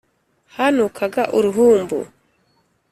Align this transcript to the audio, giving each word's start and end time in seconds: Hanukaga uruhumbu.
Hanukaga 0.55 1.23
uruhumbu. 1.37 1.99